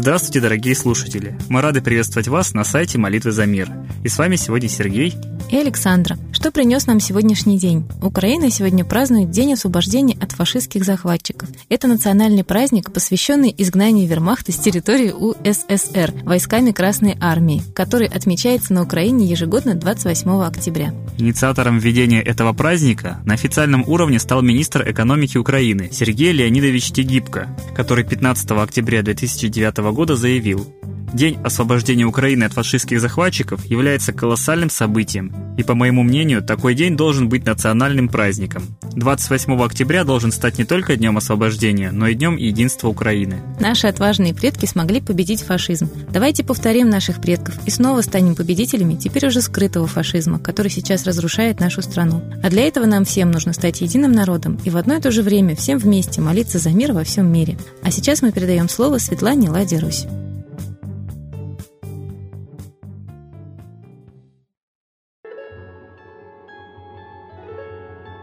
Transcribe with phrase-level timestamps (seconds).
[0.00, 1.36] Здравствуйте, дорогие слушатели!
[1.48, 3.68] Мы рады приветствовать вас на сайте «Молитвы за мир».
[4.04, 5.12] И с вами сегодня Сергей
[5.50, 6.16] и Александра.
[6.38, 7.84] Что принес нам сегодняшний день?
[8.00, 11.48] Украина сегодня празднует День освобождения от фашистских захватчиков.
[11.68, 18.84] Это национальный праздник, посвященный изгнанию вермахта с территории УССР войсками Красной Армии, который отмечается на
[18.84, 20.94] Украине ежегодно 28 октября.
[21.18, 28.04] Инициатором введения этого праздника на официальном уровне стал министр экономики Украины Сергей Леонидович Тегибко, который
[28.04, 30.72] 15 октября 2009 года заявил,
[31.12, 36.96] День освобождения Украины от фашистских захватчиков является колоссальным событием, и, по моему мнению, такой день
[36.96, 38.62] должен быть национальным праздником.
[38.94, 43.40] 28 октября должен стать не только Днем освобождения, но и Днем единства Украины.
[43.58, 45.88] Наши отважные предки смогли победить фашизм.
[46.10, 51.60] Давайте повторим наших предков и снова станем победителями теперь уже скрытого фашизма, который сейчас разрушает
[51.60, 52.22] нашу страну.
[52.42, 55.22] А для этого нам всем нужно стать единым народом и в одно и то же
[55.22, 57.56] время всем вместе молиться за мир во всем мире.
[57.82, 60.06] А сейчас мы передаем слово Светлане Ладе Русь.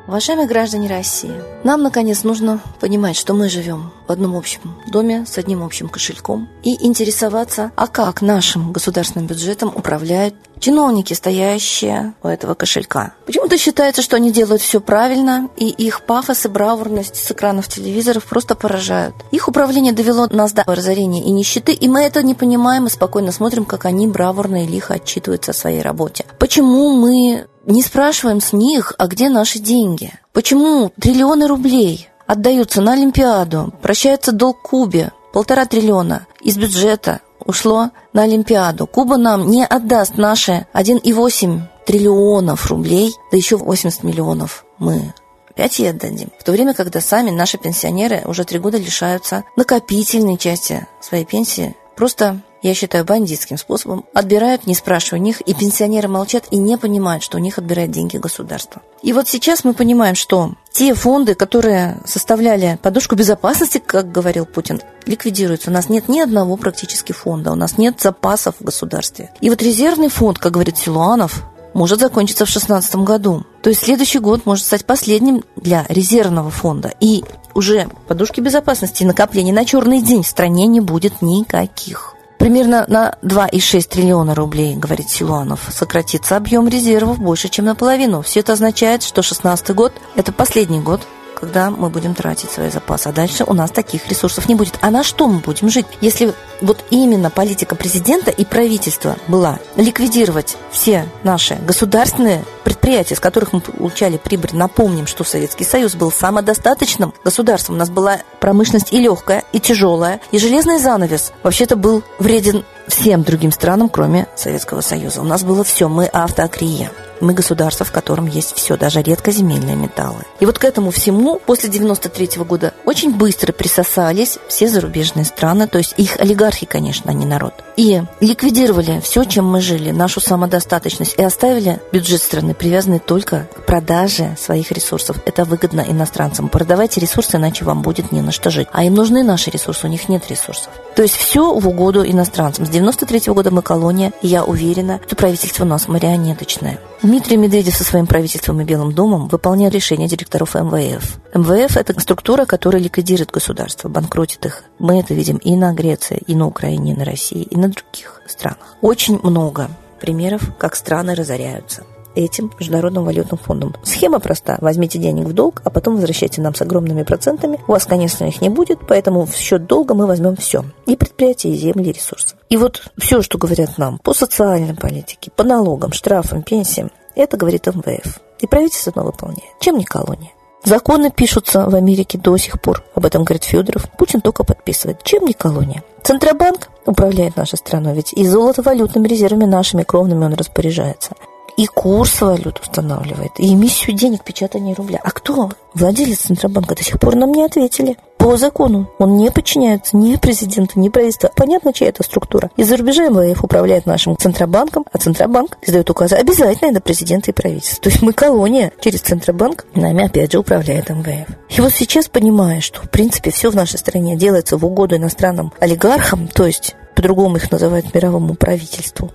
[0.08, 5.40] Уважаемые граждане России, нам, наконец, нужно понимать, что мы живем в одном общем доме с
[5.40, 12.56] одним общим кошельком и интересоваться, а как нашим государственным бюджетом управляют чиновники, стоящие у этого
[12.56, 13.14] кошелька.
[13.28, 18.26] Почему-то считается, что они делают все правильно, и их пафос и бравурность с экранов телевизоров
[18.26, 19.14] просто поражают.
[19.30, 23.32] Их управление довело нас до разорения и нищеты, и мы это не понимаем и спокойно
[23.32, 26.26] смотрим, как они бравурно и лихо отчитываются о своей работе.
[26.40, 30.14] Почему мы не спрашиваем с них, а где наши деньги?
[30.34, 38.24] Почему триллионы рублей отдаются на Олимпиаду, прощается долг Кубе, полтора триллиона из бюджета ушло на
[38.24, 38.88] Олимпиаду.
[38.88, 45.14] Куба нам не отдаст наши 1,8 триллионов рублей, да еще 80 миллионов мы
[45.50, 46.32] опять ей отдадим.
[46.38, 51.76] В то время, когда сами наши пенсионеры уже три года лишаются накопительной части своей пенсии
[51.96, 57.24] просто я считаю, бандитским способом, отбирают, не спрашивая них, и пенсионеры молчат и не понимают,
[57.24, 58.82] что у них отбирает деньги государства.
[59.04, 64.82] И вот сейчас мы понимаем, что те фонды, которые составляли подушку безопасности, как говорил Путин,
[65.06, 65.70] ликвидируются.
[65.70, 69.32] У нас нет ни одного практически фонда, у нас нет запасов в государстве.
[69.42, 71.44] И вот резервный фонд, как говорит Силуанов,
[71.76, 73.46] может закончиться в 2016 году.
[73.62, 76.94] То есть следующий год может стать последним для резервного фонда.
[77.00, 82.15] И уже подушки безопасности и накопления на черный день в стране не будет никаких.
[82.46, 88.22] Примерно на 2,6 триллиона рублей, говорит Силуанов, сократится объем резервов больше, чем наполовину.
[88.22, 91.02] Все это означает, что 2016 год– это последний год,
[91.46, 93.08] когда мы будем тратить свои запасы.
[93.08, 94.80] А дальше у нас таких ресурсов не будет.
[94.82, 100.58] А на что мы будем жить, если вот именно политика президента и правительства была ликвидировать
[100.72, 104.50] все наши государственные предприятия, с которых мы получали прибыль.
[104.54, 107.76] Напомним, что Советский Союз был самодостаточным государством.
[107.76, 113.22] У нас была промышленность и легкая, и тяжелая, и железный занавес вообще-то был вреден всем
[113.22, 115.22] другим странам, кроме Советского Союза.
[115.22, 116.92] У нас было все, мы автоакрия.
[117.22, 120.24] Мы государство, в котором есть все, даже редкоземельные металлы.
[120.40, 125.68] И вот к этому всему после 93 -го года очень быстро присосались все зарубежные страны,
[125.68, 127.54] то есть их олигархи, конечно, а не народ.
[127.78, 133.66] И ликвидировали все, чем мы жили, нашу самодостаточность, и оставили бюджет страны привязанный только к
[133.66, 135.18] продаже своих ресурсов.
[135.26, 136.50] Это выгодно иностранцам.
[136.50, 138.68] Продавайте ресурсы, иначе вам будет не на что жить.
[138.72, 140.70] А им нужны наши ресурсы, у них нет ресурсов.
[140.96, 142.66] То есть все в угоду иностранцам.
[142.66, 146.80] С 93 -го года мы колония, и я уверена, что правительство у нас марионеточное.
[147.06, 151.20] Дмитрий Медведев со своим правительством и Белым домом выполнял решения директоров МВФ.
[151.36, 154.64] МВФ– это структура, которая ликвидирует государство, банкротит их.
[154.80, 158.24] Мы это видим и на Греции, и на Украине, и на России, и на других
[158.26, 158.76] странах.
[158.82, 159.70] Очень много
[160.02, 161.84] примеров, как страны разоряются
[162.16, 163.76] этим Международным валютным фондом.
[163.84, 164.58] Схема проста.
[164.62, 167.60] Возьмите денег в долг, а потом возвращайте нам с огромными процентами.
[167.68, 170.64] У вас, конечно, их не будет, поэтому в счет долга мы возьмем все.
[170.86, 172.36] И предприятия, и земли, и ресурсы.
[172.50, 177.68] И вот все, что говорят нам по социальной политике, по налогам, штрафам, пенсиям, это говорит
[177.68, 178.20] МВФ.
[178.40, 179.60] И правительство оно выполняет.
[179.60, 180.32] Чем не колония?
[180.64, 182.84] Законы пишутся в Америке до сих пор.
[182.96, 183.90] Об этом говорит Федоров.
[183.98, 185.04] Путин только подписывает.
[185.04, 185.84] Чем не колония?
[186.04, 191.14] Центробанк управляет нашей страной, ведь и золото-валютными резервами нашими кровными он распоряжается
[191.58, 195.00] и курс валют устанавливает, и эмиссию денег, печатание рубля.
[195.04, 195.52] А кто?
[195.74, 197.98] Владелец Центробанка до сих пор нам не ответили.
[198.18, 201.30] По закону он не подчиняется ни президенту, ни правительству.
[201.36, 202.50] Понятно, чья это структура.
[202.58, 207.84] Из-за рубежа МВФ управляет нашим Центробанком, а Центробанк издает указы обязательно до президента и правительства.
[207.84, 208.72] То есть мы колония.
[208.80, 211.28] Через Центробанк нами опять же управляет МВФ.
[211.50, 215.54] И вот сейчас, понимая, что в принципе все в нашей стране делается в угоду иностранным
[215.60, 219.12] олигархам, то есть по-другому их называют мировому правительству,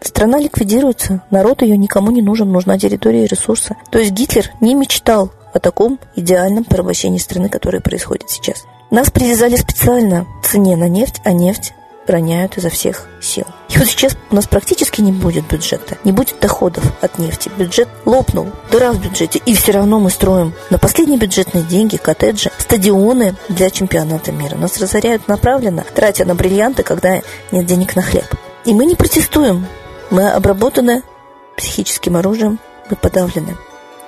[0.00, 3.76] Страна ликвидируется, народ ее никому не нужен, нужна территория и ресурсы.
[3.90, 8.64] То есть Гитлер не мечтал о таком идеальном порабощении страны, которое происходит сейчас.
[8.90, 11.74] Нас привязали специально цене на нефть, а нефть
[12.06, 13.44] роняют изо всех сил.
[13.68, 17.50] И вот сейчас у нас практически не будет бюджета, не будет доходов от нефти.
[17.58, 22.50] Бюджет лопнул, дыра в бюджете, и все равно мы строим на последние бюджетные деньги коттеджи,
[22.58, 24.56] стадионы для чемпионата мира.
[24.56, 27.20] Нас разоряют направленно, тратя на бриллианты, когда
[27.52, 28.26] нет денег на хлеб.
[28.64, 29.66] И мы не протестуем.
[30.10, 31.02] Мы обработаны
[31.56, 32.58] психическим оружием,
[32.88, 33.56] мы подавлены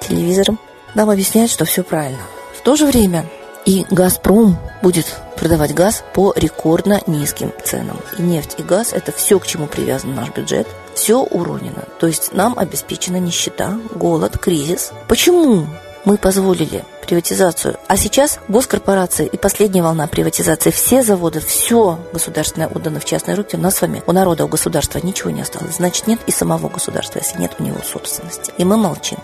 [0.01, 0.59] телевизором.
[0.95, 2.23] Нам объясняют, что все правильно.
[2.57, 3.27] В то же время
[3.67, 5.07] и «Газпром» будет
[5.37, 7.99] продавать газ по рекордно низким ценам.
[8.19, 10.67] И нефть, и газ– это все, к чему привязан наш бюджет.
[10.95, 11.85] Все уронено.
[11.99, 14.93] То есть нам обеспечена нищета, голод, кризис.
[15.07, 15.67] Почему
[16.05, 17.77] мы позволили приватизацию.
[17.89, 23.57] А сейчас госкорпорации и последняя волна приватизации, все заводы, все государственное отдано в частные руки.
[23.57, 25.77] У нас с вами, у народа, у государства ничего не осталось.
[25.77, 28.53] Значит, нет и самого государства, если нет у него собственности.
[28.59, 29.19] И мы молчим.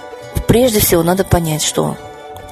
[0.46, 1.96] Прежде всего, надо понять, что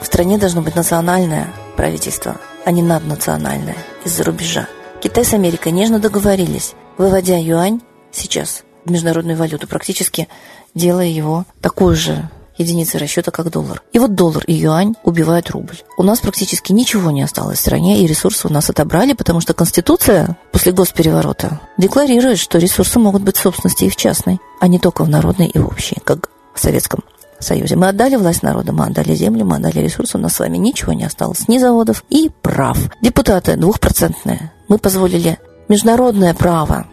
[0.00, 4.69] в стране должно быть национальное правительство, а не наднациональное из-за рубежа.
[5.03, 7.81] Китай с Америкой нежно договорились, выводя юань
[8.12, 10.29] сейчас в международную валюту, практически
[10.75, 13.82] делая его такой же единицей расчета, как доллар.
[13.92, 15.78] И вот доллар и юань убивают рубль.
[15.96, 19.54] У нас практически ничего не осталось в стране, и ресурсы у нас отобрали, потому что
[19.54, 24.78] Конституция после госпереворота декларирует, что ресурсы могут быть в собственности и в частной, а не
[24.78, 27.00] только в народной и в общей, как в Советском
[27.40, 27.76] Союзе.
[27.76, 30.92] Мы отдали власть народу, мы отдали землю, мы отдали ресурсы, у нас с вами ничего
[30.92, 32.78] не осталось, ни заводов и прав.
[33.00, 34.52] Депутаты двухпроцентные.
[34.68, 36.86] Мы позволили международное право,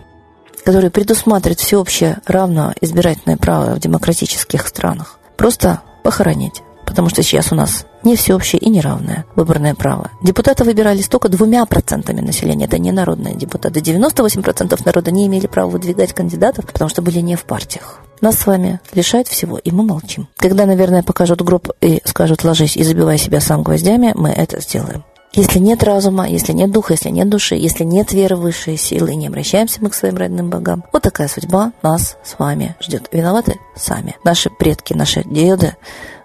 [0.65, 6.61] которое предусматривает всеобщее равное избирательное право в демократических странах, просто похоронить.
[6.85, 10.11] Потому что сейчас у нас не всеобщее и неравное выборное право.
[10.21, 12.65] Депутаты выбирались только двумя процентами населения.
[12.65, 13.79] Это не народные депутаты.
[13.79, 18.01] 98% народа не имели права выдвигать кандидатов, потому что были не в партиях.
[18.21, 20.27] Нас с вами лишают всего, и мы молчим.
[20.37, 25.03] Когда, наверное, покажут гроб и скажут «ложись и забивай себя сам гвоздями», мы это сделаем.
[25.33, 29.13] Если нет разума, если нет духа, если нет души, если нет веры в высшие силы,
[29.13, 33.07] и не обращаемся мы к своим родным богам, вот такая судьба нас с вами ждет.
[33.13, 34.17] Виноваты сами.
[34.25, 35.77] Наши предки, наши деды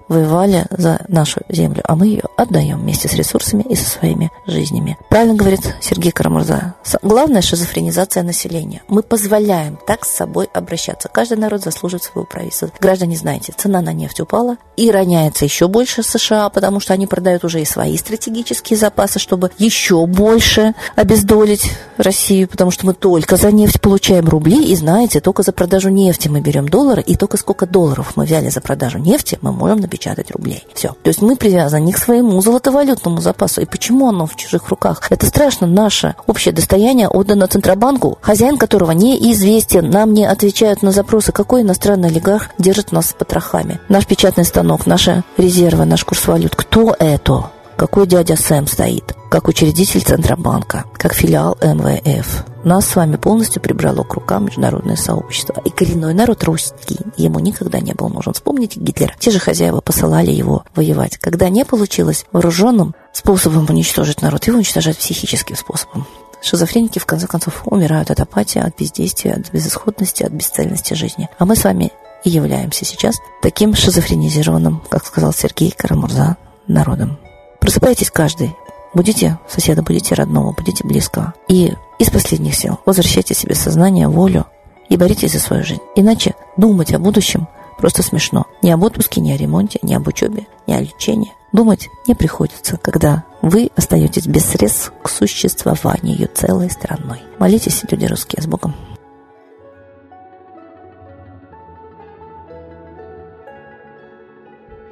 [0.09, 4.97] воевали за нашу землю, а мы ее отдаем вместе с ресурсами и со своими жизнями.
[5.11, 6.75] Правильно говорит Сергей Карамурза.
[7.03, 8.83] Главная шизофренизация населения.
[8.89, 11.09] Мы позволяем так с собой обращаться.
[11.09, 12.71] Каждый народ заслуживает своего правительства.
[12.79, 17.45] Граждане, знаете, цена на нефть упала и роняется еще больше США, потому что они продают
[17.45, 23.51] уже и свои стратегические запасы, чтобы еще больше обездолить Россию, потому что мы только за
[23.51, 27.67] нефть получаем рубли, и знаете, только за продажу нефти мы берем доллары, и только сколько
[27.67, 30.63] долларов мы взяли за продажу нефти, мы можем набирать печатать рублей.
[30.75, 30.89] Все.
[30.89, 33.63] То есть мы привязаны к своему золотовалютному запасу.
[33.63, 35.01] И почему оно в чужих руках?
[35.09, 35.67] Это страшно.
[35.67, 39.91] Наше общее достояние отдано Центробанку, хозяин которого неизвестен.
[39.91, 43.81] Нам не отвечают на запросы, какой иностранный олигарх держит нас с потрохами.
[43.89, 46.55] Наш печатный станок, наши резервы, наш курс валют.
[46.55, 47.51] Кто это?
[47.77, 49.15] Какой дядя Сэм стоит?
[49.31, 52.56] Как учредитель Центробанка, как филиал МВФ.
[52.67, 55.63] Нас с вами полностью прибрало к рукам международное сообщество.
[55.65, 58.33] И коренной народ русский ему никогда не был нужен.
[58.33, 59.15] Вспомните Гитлера.
[59.21, 61.17] Те же хозяева посылали его воевать.
[61.17, 66.09] Когда не получилось вооруженным способом уничтожить народ, его уничтожать психическим способом.
[66.43, 71.29] Шизофреники, в конце концов, умирают от апатии, от бездействия, от безысходности, от бесцельности жизни.
[71.39, 71.93] А мы с вами
[72.25, 76.37] и являемся сейчас таким шизофренизированным, как сказал Сергей Карамурза,
[76.67, 77.17] народом.
[77.61, 78.57] Просыпайтесь каждый.
[78.97, 81.35] Будите соседа, будите родного, будите близкого.
[81.49, 84.47] И из последних сил возвращайте себе сознание, волю
[84.89, 85.83] и боритесь за свою жизнь.
[85.97, 88.47] Иначе думать о будущем просто смешно.
[88.63, 91.35] Ни об отпуске, ни о ремонте, ни об учебе, ни о лечении.
[91.53, 97.21] Думать не приходится, когда вы остаетесь без средств к существованию целой страной.
[97.39, 98.75] Молитесь, люди русские, с Богом.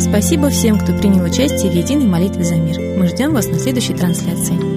[0.00, 2.78] Спасибо всем, кто принял участие в единой молитве за мир.
[2.96, 4.73] Мы ждем вас на следующей трансляции.